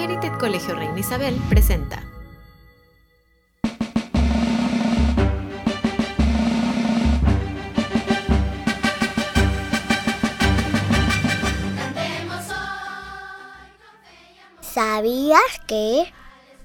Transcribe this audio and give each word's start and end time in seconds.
Merited 0.00 0.32
Colegio 0.38 0.74
Reina 0.74 0.98
Isabel 0.98 1.36
presenta. 1.50 2.02
¿Sabías 14.62 15.38
que? 15.66 16.10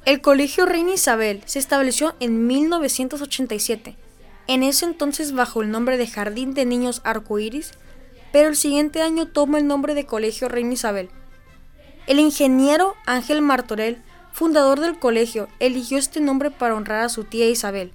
El 0.05 0.21
Colegio 0.21 0.65
Reina 0.65 0.93
Isabel 0.93 1.43
se 1.45 1.59
estableció 1.59 2.15
en 2.21 2.47
1987, 2.47 3.97
en 4.47 4.63
ese 4.63 4.85
entonces 4.85 5.33
bajo 5.33 5.61
el 5.61 5.71
nombre 5.71 5.97
de 5.97 6.07
Jardín 6.07 6.53
de 6.53 6.65
Niños 6.65 7.01
Arcoíris, 7.03 7.71
pero 8.31 8.47
el 8.47 8.55
siguiente 8.55 9.01
año 9.01 9.27
toma 9.27 9.57
el 9.57 9.67
nombre 9.67 9.93
de 9.93 10.05
Colegio 10.05 10.47
Reina 10.47 10.71
Isabel. 10.71 11.09
El 12.07 12.19
ingeniero 12.19 12.95
Ángel 13.07 13.41
Martorell, 13.41 14.01
fundador 14.31 14.79
del 14.79 14.99
colegio, 14.99 15.47
eligió 15.59 15.97
este 15.97 16.21
nombre 16.21 16.51
para 16.51 16.75
honrar 16.75 17.03
a 17.03 17.09
su 17.09 17.23
tía 17.23 17.49
Isabel, 17.49 17.93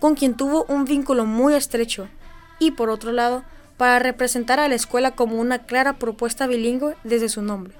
con 0.00 0.16
quien 0.16 0.34
tuvo 0.34 0.64
un 0.64 0.84
vínculo 0.84 1.24
muy 1.24 1.54
estrecho, 1.54 2.08
y 2.58 2.72
por 2.72 2.90
otro 2.90 3.12
lado, 3.12 3.44
para 3.76 4.00
representar 4.00 4.58
a 4.58 4.66
la 4.66 4.74
escuela 4.74 5.12
como 5.12 5.36
una 5.36 5.60
clara 5.60 5.98
propuesta 5.98 6.48
bilingüe 6.48 6.96
desde 7.04 7.28
su 7.28 7.40
nombre. 7.40 7.74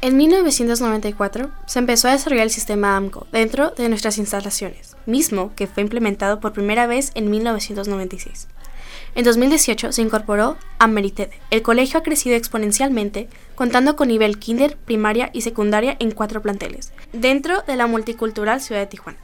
En 0.00 0.16
1994 0.16 1.50
se 1.66 1.78
empezó 1.78 2.08
a 2.08 2.12
desarrollar 2.12 2.44
el 2.44 2.50
sistema 2.50 2.96
AMCO 2.96 3.28
dentro 3.30 3.70
de 3.70 3.88
nuestras 3.88 4.18
instalaciones, 4.18 4.87
mismo 5.08 5.52
que 5.56 5.66
fue 5.66 5.82
implementado 5.82 6.38
por 6.38 6.52
primera 6.52 6.86
vez 6.86 7.10
en 7.14 7.30
1996. 7.30 8.46
En 9.14 9.24
2018 9.24 9.90
se 9.90 10.02
incorporó 10.02 10.56
a 10.78 10.86
Merited. 10.86 11.30
El 11.50 11.62
colegio 11.62 11.98
ha 11.98 12.02
crecido 12.02 12.36
exponencialmente, 12.36 13.28
contando 13.54 13.96
con 13.96 14.08
nivel 14.08 14.38
kinder, 14.38 14.76
primaria 14.76 15.30
y 15.32 15.40
secundaria 15.40 15.96
en 15.98 16.12
cuatro 16.12 16.42
planteles, 16.42 16.92
dentro 17.12 17.62
de 17.62 17.76
la 17.76 17.86
multicultural 17.86 18.60
ciudad 18.60 18.82
de 18.82 18.86
Tijuana. 18.86 19.18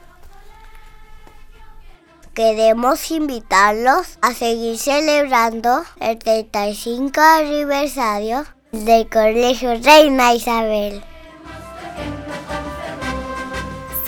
Queremos 2.33 3.11
invitarlos 3.11 4.17
a 4.21 4.33
seguir 4.33 4.77
celebrando 4.77 5.85
el 6.01 6.17
35 6.17 7.21
aniversario 7.21 8.45
del 8.73 9.07
Colegio 9.07 9.79
Reina 9.81 10.33
Isabel. 10.33 11.01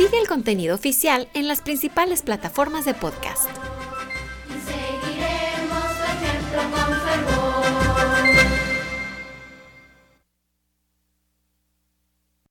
Sigue 0.07 0.21
el 0.21 0.27
contenido 0.29 0.73
oficial 0.73 1.27
en 1.33 1.49
las 1.49 1.59
principales 1.59 2.21
plataformas 2.21 2.85
de 2.85 2.93
podcast. 2.93 3.49